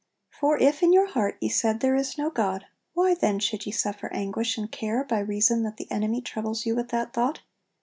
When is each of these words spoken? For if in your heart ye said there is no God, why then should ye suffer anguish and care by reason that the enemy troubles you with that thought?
For 0.31 0.57
if 0.57 0.81
in 0.81 0.91
your 0.91 1.05
heart 1.05 1.37
ye 1.41 1.49
said 1.49 1.79
there 1.79 1.93
is 1.93 2.17
no 2.17 2.31
God, 2.31 2.65
why 2.95 3.13
then 3.13 3.37
should 3.37 3.67
ye 3.67 3.71
suffer 3.71 4.11
anguish 4.11 4.57
and 4.57 4.71
care 4.71 5.03
by 5.03 5.19
reason 5.19 5.61
that 5.61 5.77
the 5.77 5.91
enemy 5.91 6.21
troubles 6.21 6.65
you 6.65 6.75
with 6.75 6.87
that 6.89 7.13
thought? 7.13 7.41